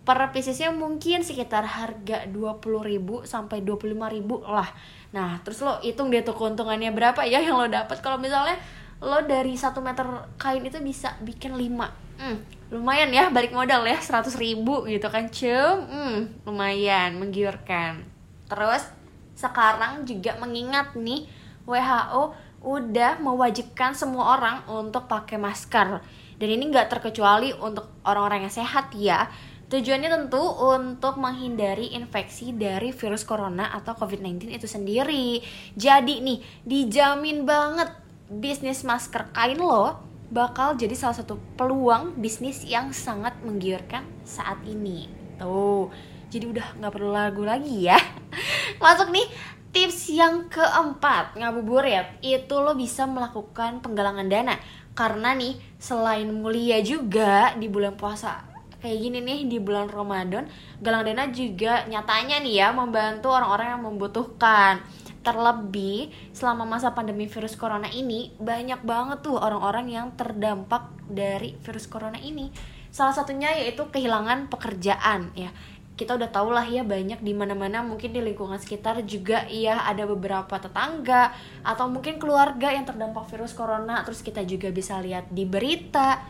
per 0.00 0.32
piecesnya 0.32 0.72
mungkin 0.72 1.20
sekitar 1.20 1.62
harga 1.62 2.24
20.000 2.32 3.28
sampai 3.28 3.60
25.000 3.60 4.00
lah. 4.48 4.68
Nah 5.12 5.38
terus 5.44 5.60
lo 5.60 5.76
hitung 5.84 6.08
deh 6.08 6.24
tuh 6.24 6.32
keuntungannya 6.32 6.90
berapa 6.96 7.20
ya 7.28 7.44
yang 7.44 7.60
lo 7.60 7.68
dapat 7.68 8.00
kalau 8.00 8.16
misalnya 8.16 8.56
lo 9.00 9.20
dari 9.24 9.56
satu 9.56 9.84
meter 9.84 10.04
kain 10.40 10.64
itu 10.64 10.76
bisa 10.80 11.16
bikin 11.24 11.56
5 11.56 12.20
hmm, 12.20 12.36
lumayan 12.76 13.08
ya 13.08 13.32
balik 13.32 13.56
modal 13.56 13.84
ya 13.88 13.96
100 13.96 14.32
ribu 14.40 14.88
gitu 14.88 15.08
kan. 15.12 15.28
Cum 15.28 15.76
hmm, 15.88 16.48
lumayan 16.48 17.20
menggiurkan. 17.20 18.04
Terus 18.48 18.88
sekarang 19.36 20.04
juga 20.04 20.36
mengingat 20.36 20.96
nih 20.96 21.24
WHO 21.64 22.50
udah 22.60 23.16
mewajibkan 23.24 23.96
semua 23.96 24.36
orang 24.36 24.64
untuk 24.68 25.08
pakai 25.08 25.40
masker. 25.40 26.00
Dan 26.40 26.48
ini 26.48 26.72
nggak 26.72 26.88
terkecuali 26.88 27.52
untuk 27.56 28.00
orang-orang 28.04 28.48
yang 28.48 28.54
sehat 28.64 28.92
ya 28.96 29.28
Tujuannya 29.70 30.10
tentu 30.10 30.42
untuk 30.66 31.14
menghindari 31.22 31.94
infeksi 31.94 32.50
dari 32.50 32.90
virus 32.90 33.22
corona 33.22 33.70
atau 33.70 33.94
COVID-19 33.94 34.50
itu 34.50 34.66
sendiri. 34.66 35.38
Jadi 35.78 36.18
nih, 36.18 36.42
dijamin 36.66 37.46
banget 37.46 37.94
bisnis 38.26 38.82
masker 38.82 39.30
kain 39.30 39.62
lo 39.62 40.02
bakal 40.34 40.74
jadi 40.74 40.90
salah 40.98 41.22
satu 41.22 41.38
peluang 41.54 42.18
bisnis 42.18 42.66
yang 42.66 42.90
sangat 42.90 43.38
menggiurkan 43.46 44.02
saat 44.26 44.58
ini. 44.66 45.06
Tuh, 45.38 45.86
jadi 46.34 46.50
udah 46.50 46.66
nggak 46.82 46.90
perlu 46.90 47.14
lagu 47.14 47.46
lagi 47.46 47.86
ya. 47.86 47.98
Masuk 48.82 49.14
nih 49.14 49.30
tips 49.70 50.10
yang 50.10 50.50
keempat 50.50 51.38
ngabuburit 51.38 52.18
itu 52.26 52.58
lo 52.58 52.74
bisa 52.74 53.06
melakukan 53.06 53.78
penggalangan 53.78 54.26
dana 54.26 54.58
karena 54.98 55.30
nih 55.38 55.54
selain 55.78 56.26
mulia 56.26 56.82
juga 56.82 57.54
di 57.54 57.70
bulan 57.70 57.94
puasa 57.94 58.49
kayak 58.80 58.98
gini 58.98 59.18
nih 59.20 59.40
di 59.46 59.60
bulan 59.60 59.86
Ramadan 59.92 60.48
galang 60.80 61.04
dana 61.04 61.28
juga 61.28 61.84
nyatanya 61.86 62.40
nih 62.40 62.54
ya 62.64 62.68
membantu 62.72 63.30
orang-orang 63.32 63.78
yang 63.78 63.82
membutuhkan 63.84 64.80
Terlebih 65.20 66.08
selama 66.32 66.64
masa 66.64 66.96
pandemi 66.96 67.28
virus 67.28 67.52
corona 67.52 67.92
ini 67.92 68.32
banyak 68.40 68.80
banget 68.80 69.20
tuh 69.20 69.36
orang-orang 69.36 69.92
yang 69.92 70.06
terdampak 70.16 70.88
dari 71.12 71.60
virus 71.60 71.84
corona 71.84 72.16
ini. 72.16 72.48
Salah 72.88 73.12
satunya 73.12 73.52
yaitu 73.52 73.84
kehilangan 73.92 74.48
pekerjaan 74.48 75.28
ya. 75.36 75.52
Kita 75.92 76.16
udah 76.16 76.32
tau 76.32 76.48
lah 76.48 76.64
ya 76.64 76.88
banyak 76.88 77.20
di 77.20 77.36
mana-mana 77.36 77.84
mungkin 77.84 78.16
di 78.16 78.24
lingkungan 78.24 78.56
sekitar 78.56 79.04
juga 79.04 79.44
ya 79.52 79.84
ada 79.84 80.08
beberapa 80.08 80.56
tetangga 80.56 81.36
atau 81.60 81.92
mungkin 81.92 82.16
keluarga 82.16 82.72
yang 82.72 82.88
terdampak 82.88 83.28
virus 83.28 83.52
corona 83.52 84.00
terus 84.00 84.24
kita 84.24 84.40
juga 84.48 84.72
bisa 84.72 84.96
lihat 85.04 85.28
di 85.28 85.44
berita. 85.44 86.24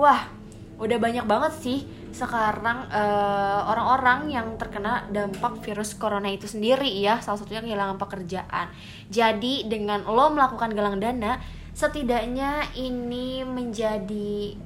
Wah, 0.00 0.39
udah 0.80 0.98
banyak 0.98 1.28
banget 1.28 1.52
sih 1.60 1.78
sekarang 2.10 2.90
eh, 2.90 3.60
orang-orang 3.68 4.32
yang 4.32 4.58
terkena 4.58 5.06
dampak 5.14 5.62
virus 5.62 5.94
corona 5.94 6.26
itu 6.26 6.50
sendiri 6.50 6.90
ya. 6.98 7.22
Salah 7.22 7.38
satunya 7.38 7.62
kehilangan 7.62 8.00
pekerjaan. 8.00 8.72
Jadi 9.12 9.68
dengan 9.70 10.02
lo 10.08 10.32
melakukan 10.34 10.74
galang 10.74 10.98
dana 10.98 11.38
setidaknya 11.70 12.74
ini 12.74 13.46
menjadi 13.46 14.58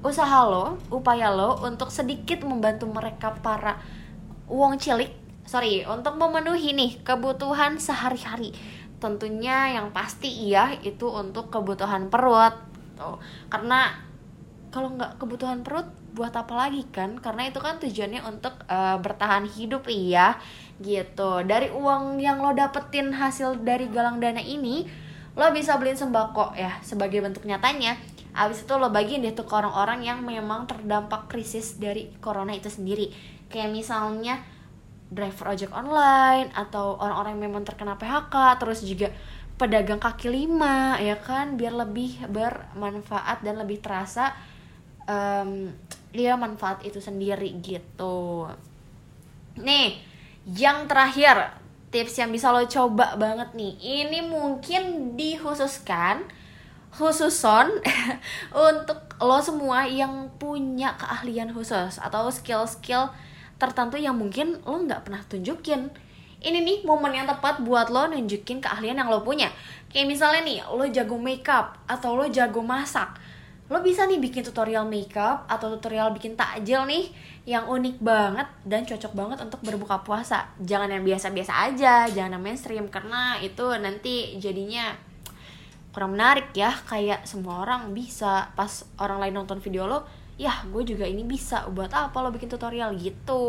usaha 0.00 0.46
lo 0.48 0.80
upaya 0.88 1.28
lo 1.28 1.60
untuk 1.66 1.92
sedikit 1.92 2.46
membantu 2.46 2.88
mereka 2.88 3.36
para 3.36 3.76
uang 4.48 4.80
cilik. 4.80 5.12
Sorry 5.44 5.84
untuk 5.84 6.16
memenuhi 6.16 6.72
nih 6.72 7.04
kebutuhan 7.04 7.76
sehari-hari. 7.76 8.54
Tentunya 8.98 9.78
yang 9.78 9.94
pasti 9.94 10.50
iya 10.50 10.72
itu 10.80 11.06
untuk 11.10 11.52
kebutuhan 11.52 12.08
perut. 12.08 12.56
Tuh 12.96 13.20
karena 13.52 14.07
kalau 14.68 14.94
nggak 14.94 15.16
kebutuhan 15.20 15.64
perut 15.64 15.88
buat 16.12 16.34
apa 16.34 16.54
lagi 16.54 16.82
kan? 16.90 17.20
Karena 17.22 17.46
itu 17.48 17.62
kan 17.62 17.78
tujuannya 17.78 18.20
untuk 18.26 18.54
uh, 18.66 18.98
bertahan 18.98 19.46
hidup 19.46 19.86
iya 19.86 20.36
gitu. 20.82 21.42
Dari 21.44 21.70
uang 21.70 22.18
yang 22.18 22.42
lo 22.42 22.54
dapetin 22.54 23.14
hasil 23.14 23.62
dari 23.62 23.90
galang 23.90 24.18
dana 24.18 24.42
ini 24.42 24.86
lo 25.38 25.46
bisa 25.54 25.78
beliin 25.78 25.94
sembako 25.94 26.58
ya 26.58 26.82
sebagai 26.82 27.22
bentuk 27.22 27.46
nyatanya. 27.46 27.94
Abis 28.34 28.66
itu 28.66 28.74
lo 28.74 28.90
bagiin 28.90 29.22
deh 29.22 29.34
tuh 29.34 29.46
ke 29.46 29.54
orang-orang 29.54 30.02
yang 30.02 30.18
memang 30.22 30.66
terdampak 30.66 31.30
krisis 31.30 31.78
dari 31.78 32.10
corona 32.18 32.54
itu 32.54 32.70
sendiri. 32.70 33.10
Kayak 33.46 33.70
misalnya 33.74 34.42
driver 35.08 35.56
ojek 35.56 35.72
online 35.72 36.52
atau 36.52 37.00
orang-orang 37.00 37.40
yang 37.40 37.44
memang 37.50 37.64
terkena 37.64 37.96
PHK 37.96 38.60
terus 38.60 38.84
juga 38.84 39.08
pedagang 39.58 39.98
kaki 39.98 40.30
lima 40.30 40.98
ya 40.98 41.18
kan? 41.18 41.58
Biar 41.58 41.74
lebih 41.74 42.26
bermanfaat 42.30 43.42
dan 43.42 43.58
lebih 43.58 43.82
terasa 43.82 44.34
um, 45.08 45.72
dia 46.12 46.36
manfaat 46.36 46.84
itu 46.84 47.00
sendiri 47.00 47.56
gitu. 47.64 48.46
Nih 49.58 49.98
yang 50.44 50.86
terakhir 50.86 51.56
tips 51.88 52.20
yang 52.20 52.30
bisa 52.30 52.52
lo 52.52 52.62
coba 52.68 53.16
banget 53.16 53.56
nih. 53.56 54.04
Ini 54.04 54.28
mungkin 54.28 55.16
dikhususkan 55.16 56.28
khususon 56.92 57.80
untuk 58.68 59.00
lo 59.20 59.40
semua 59.42 59.84
yang 59.88 60.32
punya 60.36 60.94
keahlian 60.96 61.52
khusus 61.52 62.00
atau 62.00 62.28
skill-skill 62.32 63.12
tertentu 63.58 63.98
yang 63.98 64.14
mungkin 64.14 64.60
lo 64.62 64.78
nggak 64.84 65.08
pernah 65.08 65.22
tunjukin. 65.26 65.90
Ini 66.38 66.62
nih 66.62 66.86
momen 66.86 67.10
yang 67.10 67.26
tepat 67.26 67.66
buat 67.66 67.90
lo 67.90 68.06
nunjukin 68.06 68.62
keahlian 68.62 68.94
yang 68.94 69.10
lo 69.10 69.26
punya. 69.26 69.50
Kayak 69.90 70.06
misalnya 70.06 70.40
nih 70.46 70.58
lo 70.70 70.86
jago 70.86 71.18
makeup 71.18 71.82
atau 71.90 72.14
lo 72.14 72.30
jago 72.30 72.62
masak 72.62 73.18
lo 73.68 73.84
bisa 73.84 74.08
nih 74.08 74.16
bikin 74.16 74.40
tutorial 74.40 74.88
makeup 74.88 75.44
atau 75.44 75.68
tutorial 75.76 76.08
bikin 76.16 76.32
takjil 76.40 76.88
nih 76.88 77.12
yang 77.44 77.68
unik 77.68 78.00
banget 78.00 78.48
dan 78.64 78.88
cocok 78.88 79.12
banget 79.12 79.38
untuk 79.44 79.60
berbuka 79.60 80.00
puasa. 80.00 80.48
Jangan 80.60 80.88
yang 80.88 81.04
biasa-biasa 81.04 81.52
aja 81.68 82.08
jangan 82.08 82.40
yang 82.40 82.44
mainstream 82.44 82.88
karena 82.88 83.36
itu 83.44 83.68
nanti 83.76 84.40
jadinya 84.40 84.96
kurang 85.92 86.16
menarik 86.16 86.48
ya. 86.56 86.72
Kayak 86.88 87.28
semua 87.28 87.60
orang 87.60 87.92
bisa 87.92 88.48
pas 88.56 88.88
orang 88.96 89.20
lain 89.20 89.36
nonton 89.44 89.60
video 89.60 89.84
lo 89.84 90.08
ya 90.40 90.64
gue 90.64 90.86
juga 90.88 91.04
ini 91.04 91.26
bisa 91.28 91.68
buat 91.68 91.92
apa 91.92 92.16
lo 92.24 92.32
bikin 92.32 92.48
tutorial? 92.48 92.96
Gitu 92.96 93.44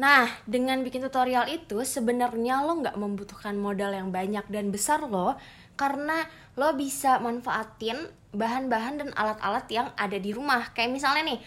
Nah, 0.00 0.32
dengan 0.48 0.80
bikin 0.80 1.04
tutorial 1.04 1.44
itu 1.52 1.84
sebenarnya 1.84 2.64
lo 2.64 2.80
nggak 2.80 2.96
membutuhkan 2.96 3.52
modal 3.52 3.92
yang 3.92 4.08
banyak 4.08 4.48
dan 4.48 4.72
besar 4.72 5.04
lo 5.04 5.36
karena 5.76 6.24
lo 6.56 6.72
bisa 6.72 7.20
manfaatin 7.20 8.08
bahan-bahan 8.32 8.96
dan 8.96 9.10
alat-alat 9.12 9.68
yang 9.68 9.92
ada 10.00 10.16
di 10.16 10.32
rumah. 10.32 10.72
Kayak 10.72 10.96
misalnya 10.96 11.36
nih, 11.36 11.40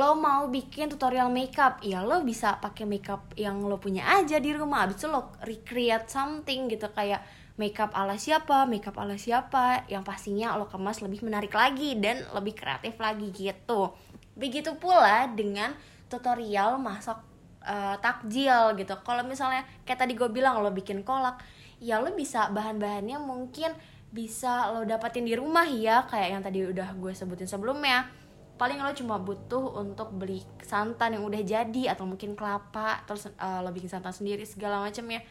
lo 0.00 0.16
mau 0.16 0.48
bikin 0.48 0.88
tutorial 0.88 1.28
makeup, 1.28 1.84
ya 1.84 2.00
lo 2.00 2.24
bisa 2.24 2.56
pakai 2.56 2.88
makeup 2.88 3.36
yang 3.36 3.60
lo 3.60 3.76
punya 3.76 4.08
aja 4.16 4.40
di 4.40 4.56
rumah. 4.56 4.88
Abis 4.88 5.04
itu 5.04 5.08
lo 5.12 5.36
recreate 5.44 6.08
something 6.08 6.72
gitu 6.72 6.88
kayak 6.96 7.20
makeup 7.60 7.92
ala 7.92 8.16
siapa, 8.16 8.64
makeup 8.64 8.96
ala 8.96 9.20
siapa, 9.20 9.84
yang 9.92 10.00
pastinya 10.00 10.56
lo 10.56 10.72
kemas 10.72 11.04
lebih 11.04 11.20
menarik 11.20 11.52
lagi 11.52 12.00
dan 12.00 12.24
lebih 12.32 12.56
kreatif 12.56 12.96
lagi 12.96 13.28
gitu. 13.28 13.92
Begitu 14.40 14.72
pula 14.80 15.28
dengan 15.28 15.76
tutorial 16.08 16.80
masak 16.80 17.29
uh, 17.70 17.94
takjil 18.02 18.74
gitu. 18.74 18.94
Kalau 19.06 19.22
misalnya 19.22 19.62
kayak 19.86 20.02
tadi 20.02 20.18
gue 20.18 20.26
bilang 20.26 20.58
lo 20.58 20.74
bikin 20.74 21.06
kolak 21.06 21.38
ya 21.78 22.02
lo 22.02 22.10
bisa 22.12 22.50
bahan-bahannya 22.50 23.16
mungkin 23.22 23.72
bisa 24.10 24.74
lo 24.74 24.82
dapatin 24.82 25.22
di 25.22 25.38
rumah 25.38 25.64
ya 25.70 26.04
kayak 26.10 26.28
yang 26.34 26.42
tadi 26.42 26.66
udah 26.66 26.98
gue 26.98 27.12
sebutin 27.14 27.46
sebelumnya. 27.46 28.10
Paling 28.58 28.82
lo 28.82 28.92
cuma 28.92 29.16
butuh 29.16 29.80
untuk 29.80 30.12
beli 30.12 30.44
santan 30.60 31.16
yang 31.16 31.24
udah 31.24 31.40
jadi 31.40 31.96
atau 31.96 32.04
mungkin 32.04 32.36
kelapa 32.36 33.00
terus 33.08 33.30
uh, 33.38 33.64
lo 33.64 33.72
bikin 33.72 33.88
santan 33.88 34.12
sendiri 34.12 34.42
segala 34.44 34.82
macam 34.82 35.06
ya. 35.08 35.22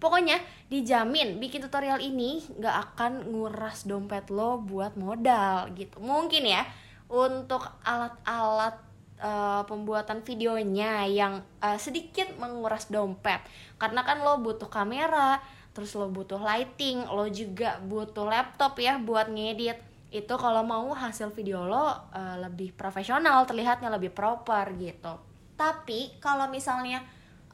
Pokoknya 0.00 0.40
dijamin 0.72 1.36
bikin 1.36 1.60
tutorial 1.60 2.00
ini 2.00 2.40
nggak 2.56 2.96
akan 2.96 3.28
nguras 3.28 3.84
dompet 3.84 4.32
lo 4.32 4.56
buat 4.56 4.96
modal 4.96 5.76
gitu. 5.76 6.00
Mungkin 6.00 6.48
ya 6.48 6.64
untuk 7.10 7.66
alat-alat 7.84 8.89
uh, 9.20 9.62
pembuatan 9.68 10.24
videonya 10.24 11.06
yang 11.06 11.44
uh, 11.60 11.78
sedikit 11.78 12.32
menguras 12.40 12.88
dompet. 12.88 13.44
Karena 13.76 14.02
kan 14.02 14.24
lo 14.24 14.40
butuh 14.40 14.66
kamera 14.66 15.38
terus 15.70 15.94
lo 15.94 16.10
butuh 16.10 16.42
lighting 16.42 17.06
lo 17.06 17.30
juga 17.30 17.78
butuh 17.78 18.26
laptop 18.26 18.80
ya 18.80 18.98
buat 18.98 19.30
ngedit. 19.30 19.78
Itu 20.10 20.34
kalau 20.34 20.66
mau 20.66 20.90
hasil 20.90 21.30
video 21.30 21.62
lo 21.68 21.86
uh, 21.86 22.36
lebih 22.42 22.74
profesional 22.74 23.46
terlihatnya 23.46 23.92
lebih 23.92 24.10
proper 24.10 24.74
gitu. 24.74 25.14
Tapi 25.54 26.18
kalau 26.18 26.50
misalnya 26.50 27.04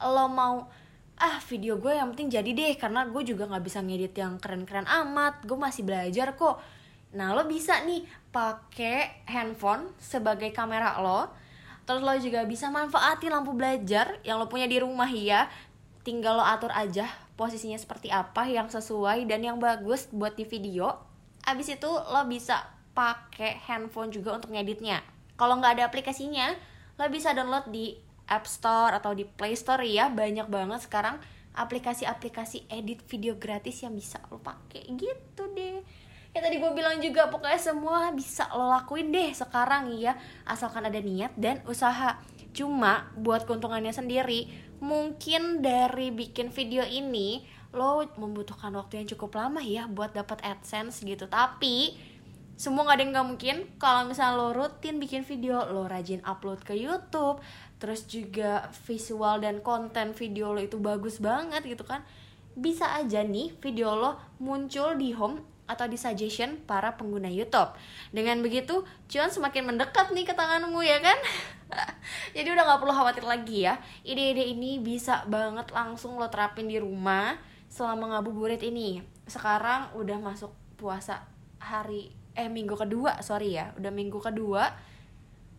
lo 0.01 0.25
mau 0.31 0.65
ah 1.17 1.41
video 1.49 1.81
gue 1.81 1.97
yang 1.97 2.13
penting 2.13 2.29
jadi 2.29 2.49
deh 2.53 2.73
karena 2.77 3.09
gue 3.09 3.25
juga 3.25 3.49
nggak 3.49 3.65
bisa 3.65 3.81
ngedit 3.81 4.13
yang 4.21 4.37
keren-keren 4.37 4.85
amat 4.85 5.45
gue 5.45 5.57
masih 5.57 5.85
belajar 5.85 6.33
kok. 6.37 6.61
Nah 7.17 7.33
lo 7.33 7.45
bisa 7.49 7.81
nih 7.85 8.05
pakai 8.29 9.25
handphone 9.25 9.93
sebagai 9.97 10.53
kamera 10.53 11.01
lo 11.01 11.46
terus 11.87 12.03
lo 12.03 12.11
juga 12.19 12.43
bisa 12.43 12.67
manfaatin 12.67 13.31
lampu 13.31 13.55
belajar 13.55 14.19
yang 14.27 14.43
lo 14.43 14.51
punya 14.51 14.67
di 14.67 14.77
rumah 14.83 15.07
ya 15.07 15.47
tinggal 16.03 16.35
lo 16.35 16.43
atur 16.43 16.69
aja 16.75 17.07
posisinya 17.39 17.79
seperti 17.79 18.11
apa 18.11 18.43
yang 18.49 18.67
sesuai 18.67 19.23
dan 19.29 19.45
yang 19.45 19.57
bagus 19.61 20.09
buat 20.09 20.33
di 20.33 20.43
video. 20.43 20.97
Abis 21.45 21.79
itu 21.79 21.87
lo 21.87 22.21
bisa 22.27 22.65
pakai 22.97 23.61
handphone 23.69 24.09
juga 24.09 24.35
untuk 24.35 24.51
ngeditnya. 24.51 25.05
Kalau 25.37 25.55
nggak 25.61 25.79
ada 25.79 25.83
aplikasinya 25.87 26.51
lo 26.97 27.05
bisa 27.13 27.31
download 27.31 27.69
di 27.69 27.93
App 28.27 28.49
Store 28.49 28.91
atau 28.97 29.15
di 29.15 29.23
Play 29.23 29.53
Store 29.55 29.85
ya 29.85 30.09
banyak 30.11 30.49
banget 30.49 30.83
sekarang 30.83 31.21
aplikasi-aplikasi 31.53 32.67
edit 32.67 33.05
video 33.05 33.37
gratis 33.37 33.85
yang 33.85 33.93
bisa 33.93 34.19
lo 34.33 34.41
pakai. 34.41 34.83
Gitu 34.97 35.43
deh 35.55 36.06
ya 36.37 36.45
tadi 36.45 36.61
gue 36.61 36.69
bilang 36.69 37.01
juga 37.01 37.33
pokoknya 37.33 37.57
semua 37.57 38.13
bisa 38.13 38.45
lo 38.53 38.69
lakuin 38.69 39.09
deh 39.09 39.33
sekarang 39.33 39.89
ya 39.97 40.13
asalkan 40.45 40.85
ada 40.85 41.01
niat 41.01 41.33
dan 41.33 41.65
usaha. 41.65 42.21
Cuma 42.53 43.09
buat 43.17 43.49
keuntungannya 43.49 43.89
sendiri 43.89 44.45
mungkin 44.77 45.65
dari 45.65 46.13
bikin 46.13 46.53
video 46.53 46.85
ini 46.85 47.41
lo 47.73 48.05
membutuhkan 48.21 48.69
waktu 48.77 49.01
yang 49.01 49.07
cukup 49.17 49.33
lama 49.33 49.65
ya 49.65 49.89
buat 49.89 50.13
dapat 50.13 50.45
adsense 50.45 51.01
gitu. 51.01 51.25
Tapi 51.25 51.97
semua 52.53 52.85
gak 52.85 53.01
ada 53.01 53.01
yang 53.01 53.11
gak 53.17 53.27
mungkin. 53.33 53.55
Kalau 53.81 54.05
misalnya 54.05 54.37
lo 54.37 54.53
rutin 54.53 55.01
bikin 55.01 55.25
video 55.25 55.65
lo 55.65 55.89
rajin 55.89 56.21
upload 56.21 56.61
ke 56.61 56.77
YouTube 56.77 57.41
terus 57.81 58.05
juga 58.05 58.69
visual 58.85 59.41
dan 59.41 59.65
konten 59.65 60.13
video 60.13 60.53
lo 60.53 60.61
itu 60.61 60.77
bagus 60.77 61.17
banget 61.17 61.65
gitu 61.65 61.85
kan 61.85 62.01
bisa 62.57 62.89
aja 62.97 63.21
nih 63.21 63.53
video 63.61 63.93
lo 63.93 64.17
muncul 64.41 64.97
di 64.97 65.13
home 65.13 65.56
atau 65.67 65.85
di 65.85 65.99
suggestion 65.99 66.57
para 66.63 66.95
pengguna 66.95 67.27
YouTube. 67.27 67.75
Dengan 68.15 68.39
begitu, 68.39 68.87
cuan 69.11 69.29
semakin 69.29 69.75
mendekat 69.75 70.15
nih 70.15 70.23
ke 70.23 70.33
tanganmu 70.33 70.79
ya 70.79 71.03
kan? 71.03 71.19
Jadi 72.35 72.47
udah 72.47 72.63
gak 72.63 72.79
perlu 72.79 72.93
khawatir 72.95 73.27
lagi 73.27 73.67
ya. 73.67 73.77
Ide-ide 74.07 74.47
ini 74.47 74.79
bisa 74.79 75.27
banget 75.27 75.69
langsung 75.75 76.15
lo 76.15 76.31
terapin 76.31 76.71
di 76.71 76.79
rumah 76.79 77.35
selama 77.67 78.15
ngabuburit 78.15 78.63
ini. 78.63 79.03
Sekarang 79.27 79.91
udah 79.99 80.17
masuk 80.23 80.55
puasa 80.79 81.27
hari 81.59 82.15
eh 82.37 82.47
minggu 82.47 82.79
kedua, 82.79 83.19
sorry 83.19 83.59
ya. 83.59 83.75
Udah 83.75 83.91
minggu 83.91 84.23
kedua. 84.23 84.71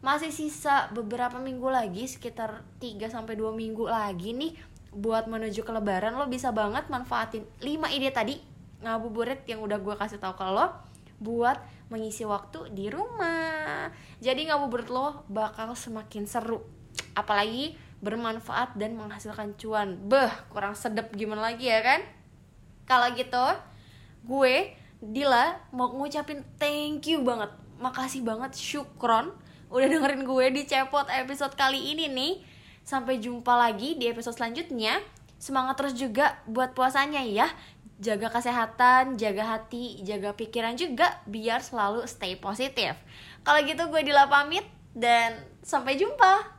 Masih 0.00 0.30
sisa 0.30 0.88
beberapa 0.94 1.36
minggu 1.42 1.68
lagi, 1.68 2.06
sekitar 2.06 2.62
3 2.78 3.10
sampai 3.10 3.34
2 3.34 3.50
minggu 3.50 3.90
lagi 3.90 4.30
nih 4.30 4.54
buat 4.94 5.28
menuju 5.28 5.68
ke 5.68 5.72
lebaran 5.72 6.16
lo 6.16 6.24
bisa 6.32 6.48
banget 6.48 6.88
manfaatin 6.88 7.44
5 7.60 7.92
ide 7.92 8.08
tadi 8.08 8.34
ngabuburit 8.82 9.42
yang 9.50 9.62
udah 9.64 9.78
gue 9.82 9.94
kasih 9.98 10.22
tau 10.22 10.34
ke 10.38 10.44
lo 10.46 10.70
buat 11.18 11.58
mengisi 11.90 12.22
waktu 12.22 12.70
di 12.72 12.86
rumah. 12.92 13.90
Jadi 14.22 14.46
ngabuburit 14.48 14.88
lo 14.90 15.26
bakal 15.26 15.74
semakin 15.74 16.28
seru. 16.28 16.62
Apalagi 17.18 17.74
bermanfaat 17.98 18.78
dan 18.78 18.94
menghasilkan 18.94 19.58
cuan. 19.58 19.98
Beh 20.06 20.30
kurang 20.52 20.78
sedep 20.78 21.10
gimana 21.14 21.50
lagi 21.50 21.66
ya 21.66 21.82
kan? 21.82 22.00
Kalau 22.86 23.10
gitu 23.14 23.46
gue 24.28 24.74
Dila 24.98 25.54
mau 25.70 25.94
ngucapin 25.94 26.42
thank 26.58 27.06
you 27.06 27.22
banget. 27.22 27.50
Makasih 27.78 28.26
banget 28.26 28.58
syukron 28.58 29.30
udah 29.70 29.86
dengerin 29.86 30.26
gue 30.26 30.46
di 30.50 30.62
cepot 30.66 31.06
episode 31.06 31.54
kali 31.54 31.94
ini 31.94 32.10
nih. 32.10 32.32
Sampai 32.82 33.22
jumpa 33.22 33.54
lagi 33.54 33.94
di 33.94 34.10
episode 34.10 34.34
selanjutnya. 34.34 34.98
Semangat 35.38 35.78
terus 35.78 35.94
juga 35.94 36.42
buat 36.50 36.74
puasanya 36.74 37.22
ya 37.22 37.46
jaga 37.98 38.30
kesehatan, 38.30 39.18
jaga 39.18 39.58
hati, 39.58 40.02
jaga 40.06 40.34
pikiran 40.34 40.78
juga 40.78 41.18
biar 41.26 41.62
selalu 41.62 42.06
stay 42.06 42.38
positif. 42.38 42.94
Kalau 43.42 43.60
gitu 43.66 43.90
gue 43.90 44.02
Dila 44.06 44.30
pamit 44.30 44.66
dan 44.94 45.38
sampai 45.62 45.98
jumpa. 45.98 46.57